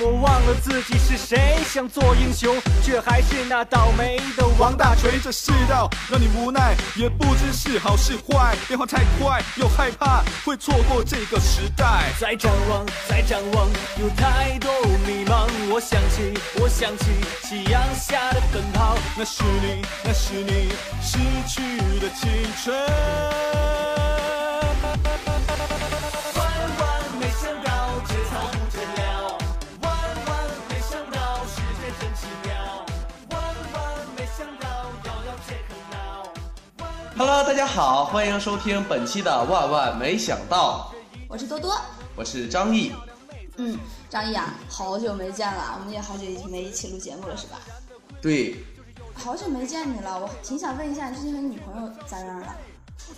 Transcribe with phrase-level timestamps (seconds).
[0.00, 5.18] 我忘了自己是谁，想做英雄，却还是那倒霉的王大锤。
[5.22, 12.12] 这世道让你无奈，也不知是好是坏，变化太快，又害怕会错过这个时代。
[12.18, 13.68] 再展望，再展望，
[14.00, 14.70] 有太多
[15.06, 15.46] 迷茫。
[15.70, 17.06] 我想起，我想起
[17.42, 22.28] 夕阳下的奔跑，那是你，那是你失去的青
[22.62, 24.01] 春。
[37.34, 40.92] Hello，大家好，欢迎收听本期的《万万没想到》，
[41.26, 41.80] 我是多多。
[42.14, 42.92] 我是张毅。
[43.56, 43.78] 嗯，
[44.10, 47.58] 张毅啊，好久没见了，我们也好久没一起录节目了，是吧？
[48.20, 48.62] 对，
[49.14, 52.54] 好久没见你了，我挺想问一下，你最近和你女朋友咋样了？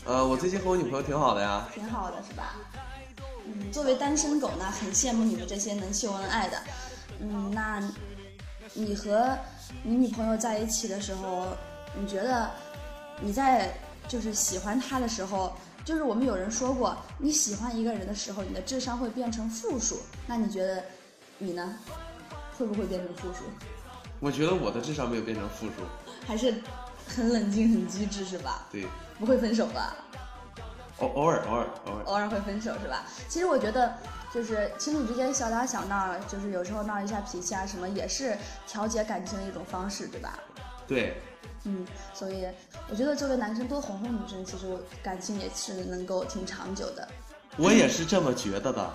[0.04, 1.68] 呃，我最近和我女朋友挺好的呀。
[1.74, 2.54] 挺好的，是吧？
[3.46, 6.56] 嗯，作为单身狗呢，很羡慕你们这些能秀恩爱的。
[7.18, 7.82] 嗯，那
[8.74, 9.36] 你和
[9.82, 11.48] 你女朋友在一起的时候，
[11.98, 12.48] 你觉得
[13.20, 13.76] 你在
[14.08, 15.52] 就是喜欢他的时候，
[15.84, 20.00] 就是我们有人说过，你喜欢一个人的时候，你的智商会变成负数。
[20.26, 20.84] 那你觉得
[21.38, 21.76] 你呢？
[22.56, 23.44] 会不会变成负数？
[24.20, 25.82] 我觉得我的智商没有变成负数。
[26.26, 26.54] 还是
[27.06, 28.66] 很冷静、很机智，是吧？
[28.70, 28.86] 对，
[29.18, 29.96] 不会分手吧？
[31.00, 32.04] 偶偶尔偶尔偶尔。
[32.04, 33.04] 偶尔会分手是吧？
[33.28, 33.92] 其实我觉得，
[34.32, 40.38] 就是情侣之间小打小闹，就是有时候闹一下脾气啊什么，也是调节感情的一种方式，对吧？
[40.86, 41.20] 对，
[41.64, 42.46] 嗯，所以
[42.90, 47.08] 我觉得作为男生多哄哄女生，其实我感情也是能够挺长久的。
[47.56, 48.94] 我也是这么觉得的。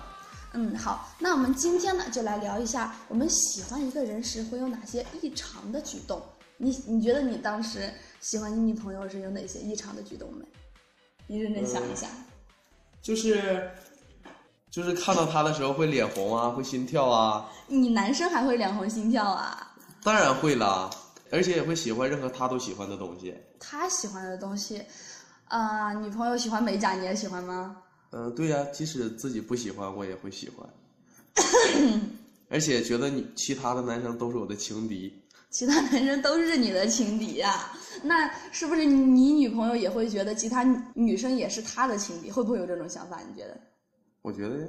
[0.52, 6.20] 嗯，好，那我们今天呢就来聊一下，我们喜欢一个人时会有哪些异常的举动。
[6.56, 10.44] 你你觉得你当时喜欢你女朋友时有哪些异常的举动没？
[11.26, 12.06] 你认真想一下。
[13.00, 13.70] 就是
[14.70, 17.50] 就是看到她的时候会脸红啊，会心跳啊。
[17.66, 19.72] 你男生还会脸红心跳啊？
[20.02, 20.90] 当然会啦，
[21.30, 23.34] 而且也会喜欢任何他都喜欢的东西。
[23.58, 24.82] 他喜欢的东西，
[25.46, 27.76] 啊、女朋友喜欢美甲，你也喜欢吗？
[28.10, 30.68] 嗯、对呀、即使自己不喜欢，我也会喜欢。
[32.50, 35.16] 而且觉得你其他的男生都是我的情敌。
[35.50, 37.72] 其他男生都是你的情敌呀、
[38.04, 40.62] 那是不是你女朋友也会觉得其他
[40.94, 42.30] 女生也是他的情敌？
[42.30, 43.20] 会不会有这种想法？
[43.28, 43.60] 你觉得？
[44.22, 44.68] 我觉得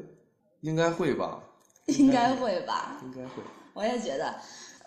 [0.61, 1.39] 应该会吧，
[1.85, 2.99] 应该会吧。
[3.03, 3.43] 应该会。
[3.73, 4.35] 我也觉得，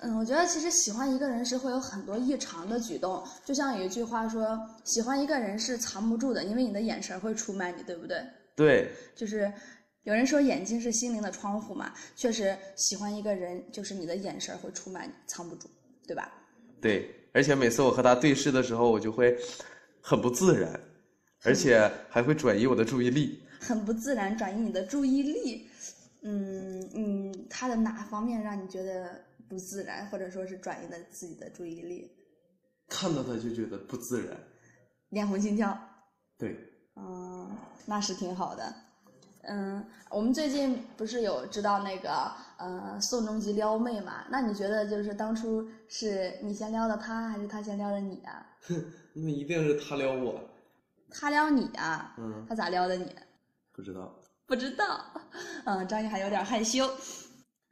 [0.01, 8.23] 嗯，我觉得其实喜欢一个人是会有很多异常的举动，就像有一句话说，喜欢一个人是藏不住的，因为你的眼神会出卖你，对不对？
[8.55, 9.51] 对，就是
[10.03, 15.69] 有人说眼睛是心灵的窗户嘛，确实喜欢一个人，就是你的眼神会出卖你，藏不住，
[16.07, 16.31] 对吧？
[16.81, 19.39] 对，而且每次我和他对视的时候，我就会
[20.03, 20.79] 很不自然，
[21.43, 23.43] 而且还会转移我的注意力。
[23.59, 25.67] 很不自然转移你的注意力。
[26.27, 29.21] 嗯嗯，他的哪方面让你觉得
[29.55, 32.11] 不自然，或者说是转移了自己的注意力？
[32.89, 34.37] 看到他就觉得不自然。
[35.11, 35.79] 脸红心跳，
[36.37, 36.59] 对，
[36.97, 37.49] 嗯，
[37.87, 38.75] 那是挺好的。
[39.43, 44.25] 嗯，我们最近不是有知道那个呃宋仲基撩妹嘛？
[44.29, 48.45] 那你觉得就是当初是你先撩的他，还是他先撩的你啊？
[48.63, 48.85] 哼
[49.15, 50.41] 那一定是他撩我。
[51.11, 52.17] 他撩你啊？
[52.19, 53.15] 嗯，他咋撩的你？
[53.73, 54.19] 不知道。
[54.47, 55.05] 不知道，
[55.65, 56.91] 嗯，张毅还有点害羞。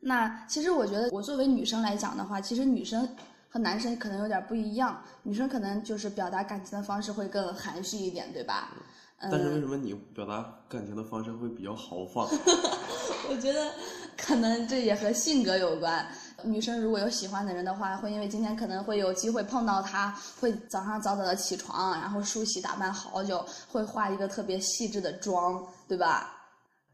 [0.04, 3.08] 那其实我觉得，我作为女生来讲的话，其实女生
[3.48, 5.00] 和男生可能有点不一样。
[5.22, 8.72] 女生可能就是表达感情的方式会更含蓄一点，对吧？
[9.20, 12.26] 但是为什么你表达感情的方式会比较豪放？
[13.30, 13.70] 我觉得
[14.16, 16.04] 可能这也和性格有关。
[16.42, 26.41] 女生如果有喜欢的人的话，会因为今天可能会有机会碰到他，会早上早早的起床，然后梳洗打扮好久，会化一个特别细致的妆，对吧？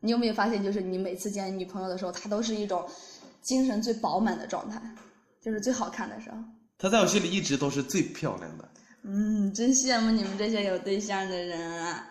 [0.00, 2.88] 你有没有发现，就是你每次见女朋友的时候，她都是一种
[3.42, 4.80] 精神最饱满的状态，
[5.40, 6.36] 就是最好看的时候。
[6.78, 8.68] 她在我心里一直都是最漂亮的。
[9.02, 12.10] 嗯，真羡慕你们这些有对象的人啊。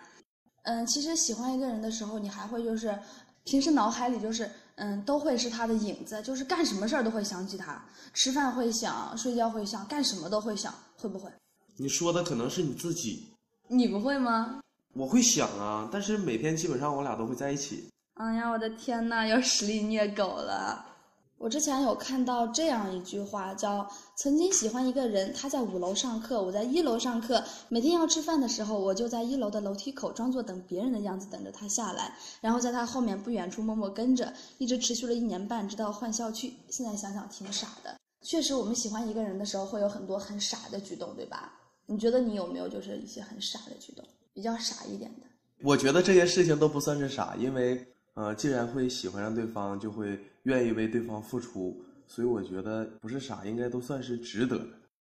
[0.64, 2.98] 嗯，其实喜欢一个人的时候，你还会就是
[3.46, 7.82] 平时脑海里就是嗯都会是他的影子，就是干什么事儿都会想起他，
[8.14, 11.32] 吃饭会想，睡觉会想，干什么都会想，会不会？
[11.78, 13.32] 你说的可能是你自己，
[13.70, 14.60] 你不会吗？
[14.98, 17.88] 我会想啊，但是每天基本上我俩都会在一起。
[18.16, 20.84] 哎呀，我的天呐，要实力虐狗了！
[21.38, 27.44] 我之前有看到这样一句话，叫“曾经喜欢一个人，他在五楼上课，我在一楼上课。
[27.70, 36.52] 每天要吃饭的时候，我就在一楼的楼梯口装作等别人的样子，等着他下来，然后在他后面不远处默默跟着，一直持续了一年半，直到换校区。
[36.72, 37.96] 现在想想挺傻的。
[38.26, 41.54] 确实，我们喜欢一个人的时候，会有很多很傻的举动，对吧？
[41.86, 44.04] 你觉得你有没有就是一些很傻的举动，
[44.38, 45.26] 比较傻一点的？
[45.64, 54.68] 我觉得这些事情都不算是傻，因为呃，既然会喜欢上对方，就会愿意为对方付出，所以我觉得不是傻，应该都算是值得的。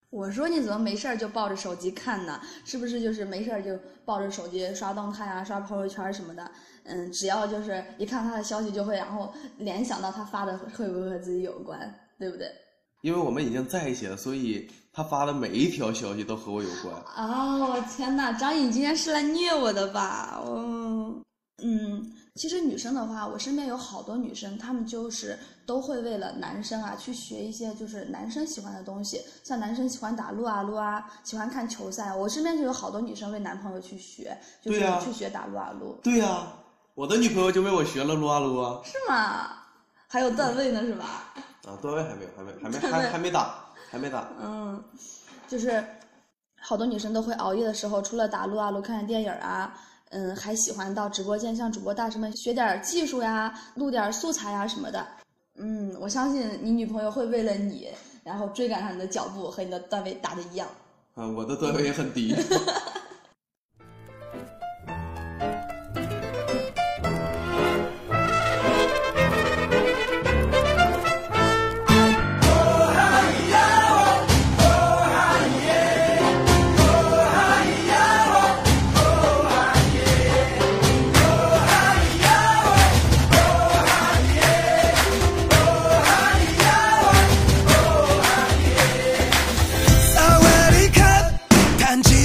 [0.09, 2.39] 我说你怎么没事儿就抱着手机看呢？
[2.63, 6.49] 是不是就是没事儿就抱着手机刷动态啊、刷朋友圈什么的？
[6.85, 12.49] 嗯，只要就是一看他的消息，就会然后联想到他发的会不会和自己有关，对不对？
[13.01, 16.95] 因为我们已经在一起了，所以他发的每一条消息都和我有关。
[17.15, 20.41] 啊、我天呐，张颖今天是来虐我的吧？
[20.45, 21.21] 嗯
[21.63, 36.47] 嗯，其实女生的话，我身边有好多女生，她们就是都会为了男生啊去学一些就是男生喜欢的东西，像男生喜欢打撸啊撸啊，喜欢看球赛，我身边就有好多女生为男朋友去学，就是去学打撸啊撸，对呀、
[36.95, 38.81] 我的女朋友就为我学了撸啊撸啊。
[38.83, 39.49] 是吗？
[40.07, 41.33] 还有段位呢，是吧？
[41.65, 44.27] 啊，段位还没有，还没， 还没，还还没打，还没打。
[44.41, 44.83] 嗯，
[45.47, 45.83] 就是
[46.61, 49.73] 好多女生都会熬夜的时候，除了打撸啊撸、看看电影啊，
[50.09, 55.05] 嗯，还喜欢到直播间向主播大神们学点技术呀，录点素材呀什么的。
[55.55, 57.89] 嗯，我相信你女朋友会为了你，
[58.23, 60.67] 然后追赶上你的脚步，和你的段位打的一样。
[61.15, 62.35] 啊，我的段位也很低。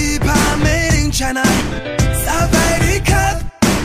[0.02, 0.34] 弹吉他
[0.64, 1.43] Made in China。
[2.25, 3.14] 萨瓦迪卡，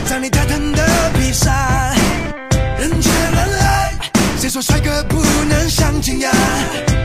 [0.04, 1.94] 在你泰坦的披萨，
[2.78, 3.92] 人见人爱，
[4.40, 6.30] 谁说帅哥不能相亲呀？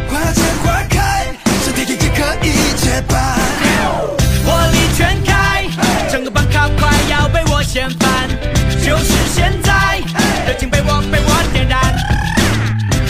[0.09, 1.27] 花见花开，
[1.63, 3.37] 身体也可以结巴。
[4.45, 5.65] 火力全开，
[6.11, 8.29] 整个班卡快要被我掀翻，
[8.83, 9.99] 就是现在，
[10.47, 11.79] 热情被我被我点燃，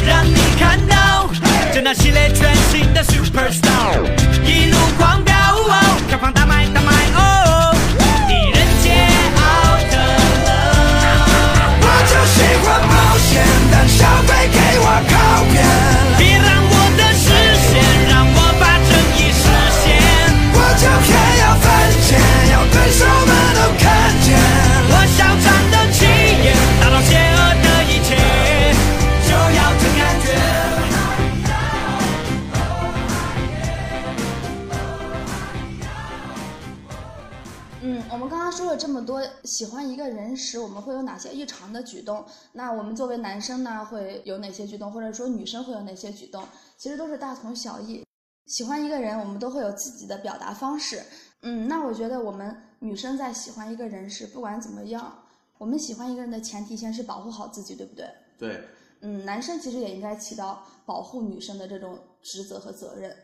[0.05, 1.29] 让你看到
[1.73, 2.22] 这那系列
[38.11, 42.23] 我们刚刚说了这么多，喜欢一个人时我们会有哪些异常的举动？
[42.51, 46.43] 那我们作为男生呢，会有哪些举动，或者说女生会有哪些举动？
[46.77, 48.05] 其实都是大同小异。
[48.45, 51.01] 喜欢一个人，我们都会有自己的表达方式。
[51.41, 55.17] 嗯，那我觉得我们女生在喜欢一个人时，不管怎么样，
[55.57, 58.07] 我们喜欢一个人的前提先是保护好自己，对不对？
[58.37, 58.63] 对，
[59.01, 63.15] 嗯，男生其实也应该起到保护女生的这种职责和责任，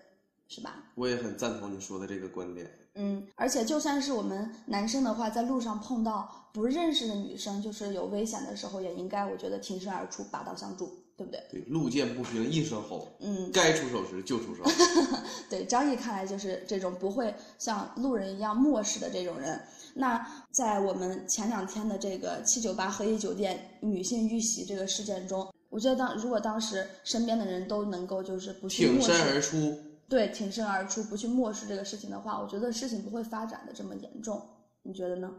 [0.50, 0.84] 是吧？
[0.96, 2.69] 我也很赞同你说的这个观点。
[2.96, 11.42] 嗯，而且就算是我们男生的话，在路上碰到不认识的女生，就是有危险的时候，也应该我觉得挺身而出，拔刀相助，对不对？
[11.51, 14.63] 对，路见不平一声吼，嗯，该出手时就出手。
[15.50, 19.62] 对，张毅看来就是这种不会像路人一样漠视的这种人。
[19.94, 29.77] 那在我们前两天的这个七九八和颐酒店女性遇袭这个事件中，我觉得当如果当时身边的人都能够就是不去挺身，而出，
[30.10, 34.42] 对，挺身而出，不去漠视这个事情的话，我觉得事情不会发展的这么严重。
[34.82, 35.32] 你觉得呢？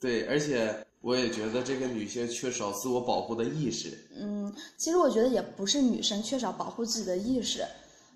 [0.00, 3.96] 对，而且我也觉得这个女性缺少自我保护的意识。
[4.16, 7.64] 嗯，其实我觉得也不是女生缺少保护自己的意识。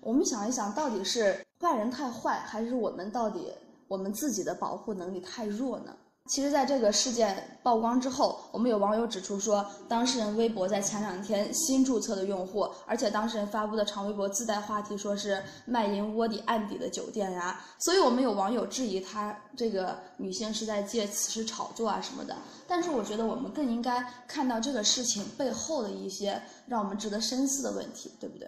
[0.01, 3.51] 我们想一想，到底是坏人太坏，还是我们到底
[3.87, 5.95] 我们自己的保护能力太弱呢？
[6.29, 22.37] 其实，在这个事件曝光之后，我们有网友指出说，当事人微博在前两天新注册的用户，而且当事人发布的长微博自带话题，说是卖淫窝底案底的酒店呀、所以我们有网友质疑他这个女性是在借此事炒作啊什么的。
[22.67, 28.47] 但是我觉得我们更应该看到这个事情背后的一些让我们值得深思的问题，对不对？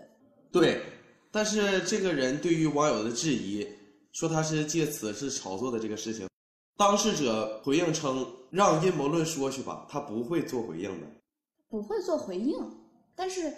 [0.51, 0.83] 对，
[1.31, 3.67] 但是这个人对于网友的质疑，
[4.11, 6.27] 说他是借此事炒作的这个事情，
[6.81, 11.05] 当事者回应称，让阴谋论说去吧，他不会做回应的。
[11.69, 12.57] 不会做回应，
[13.15, 13.53] 但是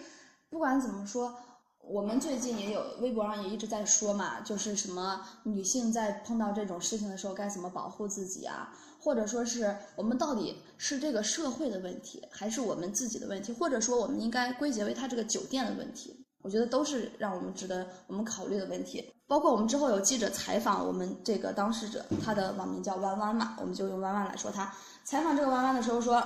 [0.49, 1.33] 不管怎么说，
[1.79, 16.22] 我们最近也有微博上也一直在说嘛，就是什么女性在碰到这种事情的时候该怎么保护自己啊，或者说是我们到底是这个社会的问题，还是我们自己的问题，或者说我们应该归结为他这个酒店的问题。
[16.43, 19.03] 我觉得都是让我们值得我们考虑的问题。
[19.25, 24.71] 包括我们之后有记者采访我们这个当事者，他的网名叫弯弯嘛，我们就用弯弯来说他。
[25.03, 26.21] 采访这个弯弯的时候说，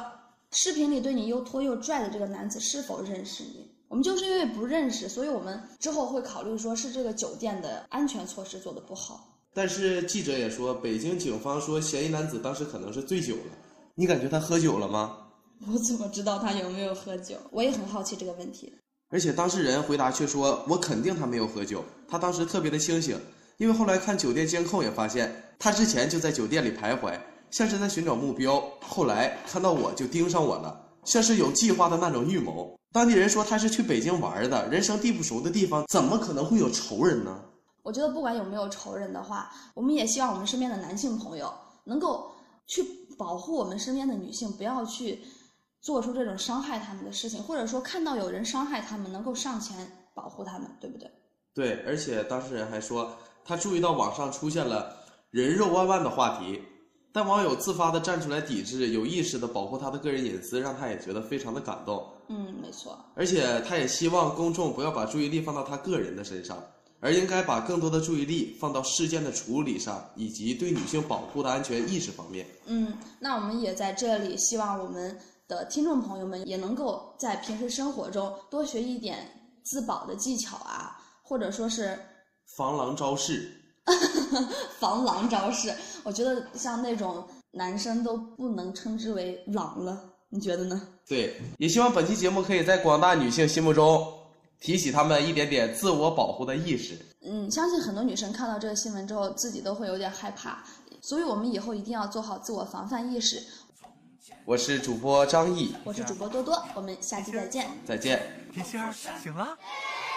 [0.52, 3.72] 视频里对你又拖又拽的这个男子是否认识你？
[3.88, 9.38] 我们就是因为不认识，所以我们之后会考虑说是这个酒店的安全措施做得不好。
[9.54, 13.54] 但是记者也说，北京警方说嫌疑男子当时可能是醉酒了。
[13.96, 15.18] 你感觉他喝酒了吗？
[15.72, 17.38] 我怎么知道他有没有喝酒？
[17.52, 18.72] 我也很好奇这个问题。
[19.10, 23.18] 而且当事人回答却说：“我肯定他没有喝酒，他当时特别的清醒，
[23.58, 27.18] 因为后来看酒店监控也发现他之前就在酒店里徘徊，
[27.50, 28.62] 像是在寻找目标。
[28.82, 37.40] 后来看到我就盯上我了，像是有计划的那种预谋。”当地人说他是去北京玩的，人生地不熟的地方怎么可能会有仇人呢？
[37.84, 41.54] 我觉得不管有没有仇人的话，我们也希望我们身边的男性朋友
[41.86, 42.32] 能够
[42.66, 42.84] 去
[43.18, 45.20] 保护我们身边的女性，不要去
[45.82, 49.76] 做出这种伤害他们的事情，或者说看到有人伤害他们，能够上前
[50.14, 51.10] 保护他们，对不对？
[51.54, 53.16] 对，而且当事人还说，
[53.46, 54.98] 他注意到网上出现了
[55.32, 56.62] “人肉万万”的话题，
[57.12, 62.06] 但网友自发的站出来抵制，有意识的保护他的个人隐私，让他也觉得非常的感动。
[62.30, 62.98] 嗯，没错。
[63.16, 66.62] 而且他也希望公众不要把注意力放到他个人的身上，
[67.00, 72.46] 而应该把更多的注意力放到事件的处理上，以及对女性保护的安全意识方面。
[72.66, 79.26] 嗯，那我们也在这里希望我们的听众朋友们也能够在平时生活中多学一点
[79.64, 81.98] 自保的技巧啊，或者说是
[82.56, 83.50] 防狼招式，
[84.78, 85.74] 防狼招式。
[86.04, 90.82] 我觉得像那种男生都不能称之为狼了，你觉得呢？
[91.08, 94.06] 对，也希望本期节目可以在广大女性心目中
[94.60, 96.98] 提起她们一点点自我保护的意识。
[97.22, 100.64] 嗯，相信很多女生看到这个新闻之后，自己都会有点害怕，
[101.02, 103.42] 所以我们以后一定要做好自我防范意识。
[104.46, 107.68] 我是主播张毅，我是主播多多，我们下期再见。
[107.86, 108.22] 再见。
[108.54, 109.46] 甜心儿醒了，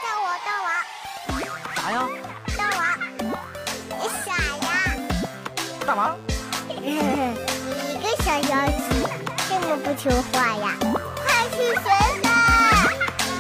[0.03, 0.69] 到我到我
[1.75, 2.09] 啥呀？
[2.57, 2.79] 到我，
[3.99, 4.31] 你傻
[4.67, 4.69] 呀？
[5.85, 6.17] 干嘛？
[6.69, 6.75] 你
[8.01, 8.79] 个小妖精，
[9.49, 10.65] 这么不听话呀？
[11.17, 11.83] 快去学
[12.23, 12.29] 吧，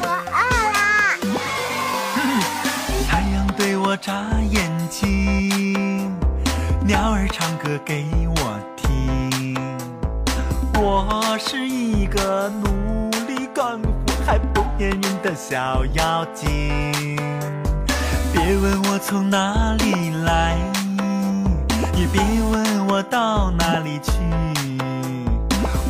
[0.03, 0.39] 我饿
[0.73, 0.79] 了。
[3.09, 4.11] 太阳对我眨
[4.51, 6.11] 眼睛，
[6.85, 8.70] 鸟儿唱歌给我听。
[10.93, 17.17] 我是一个努力干活还不粘人的小妖精。
[18.33, 20.57] 别问我从哪里来，
[21.95, 24.11] 也别问我到哪里去。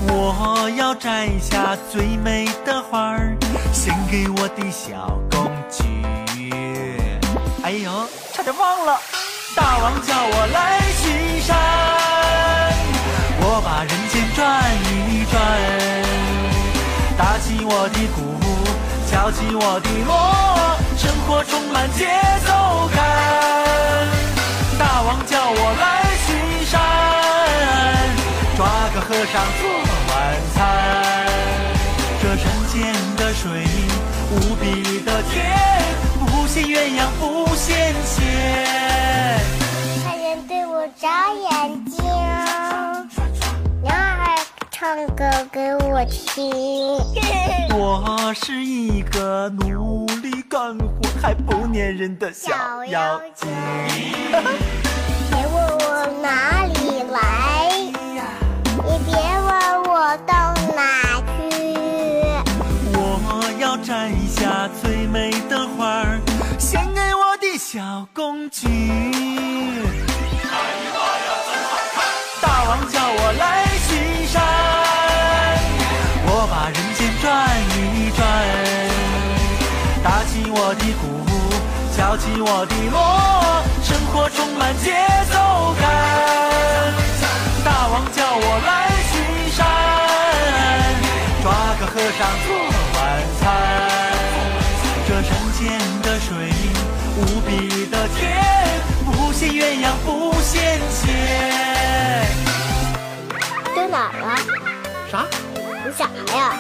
[0.06, 3.34] 我要摘下最美的花儿，
[3.72, 5.82] 献给我的小公举。
[7.62, 8.98] 哎呦，差点忘了，
[9.56, 11.56] 大王叫我来巡山，
[15.30, 15.40] 转，
[17.16, 18.18] 打起我的鼓，
[19.10, 20.12] 敲起我的锣，
[20.96, 22.06] 生活充满节
[22.46, 22.50] 奏
[22.94, 22.98] 感。
[24.78, 25.82] 大王叫我来
[26.26, 26.28] 巡
[26.66, 26.72] 山，
[28.56, 29.62] 抓个和尚做
[30.08, 30.12] 晚
[30.54, 30.58] 餐。
[32.22, 32.76] 这人间
[33.16, 33.44] 的水
[34.30, 35.38] 无比的甜，
[36.18, 38.16] 不羡鸳鸯不羡仙。
[40.04, 41.96] 太阳对我眨眼睛，
[44.80, 46.50] 唱歌给我听。
[47.78, 50.86] 我是一个努力干活
[51.20, 53.46] 还不粘人的小小妖精。
[55.28, 57.70] 别问我哪里来，
[58.82, 61.36] 你别问我到哪去。
[62.94, 66.18] 我要摘下最美的花儿，
[66.58, 69.29] 献给我的小公举。
[82.52, 82.98] 我的锣，
[83.80, 84.90] 生活充满节
[85.30, 85.38] 奏
[85.80, 85.86] 感。
[87.64, 89.14] 大王叫我来巡
[89.54, 89.58] 山，
[91.44, 91.46] 抓
[91.78, 92.50] 个和尚做
[92.96, 92.98] 晚
[93.38, 93.40] 餐。
[95.06, 95.62] 这山间
[96.02, 96.28] 的水
[97.18, 98.20] 无比的甜，
[99.06, 100.52] 不羡鸳鸯不羡
[100.90, 100.98] 仙。
[103.76, 104.34] 丢哪儿了？
[105.08, 105.24] 啥？
[105.54, 106.58] 你傻呀？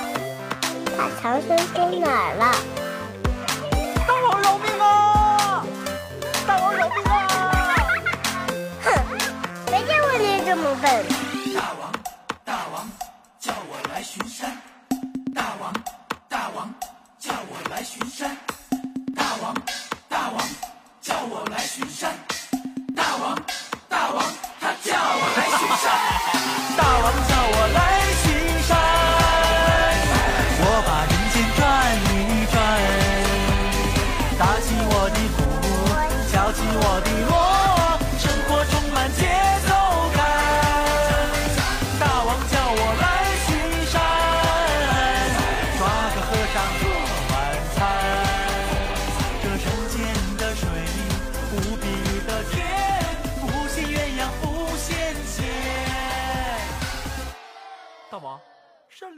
[0.96, 2.79] 把唐僧丢哪儿了？
[10.76, 11.29] 过你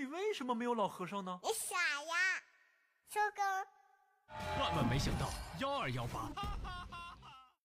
[0.02, 1.38] 里为什么没有老和尚呢？
[1.42, 2.42] 你傻呀！
[3.08, 3.44] 收工。
[4.58, 5.28] 万万没想到，
[5.60, 6.28] 幺二幺八